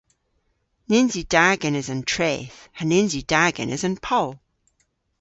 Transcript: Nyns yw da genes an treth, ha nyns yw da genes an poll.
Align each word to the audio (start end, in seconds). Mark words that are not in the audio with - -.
Nyns 0.89 1.13
yw 1.19 1.25
da 1.33 1.47
genes 1.61 1.87
an 1.93 2.01
treth, 2.11 2.57
ha 2.77 2.83
nyns 2.89 3.11
yw 3.19 3.23
da 3.31 3.43
genes 3.55 3.83
an 3.87 3.95
poll. 4.07 4.33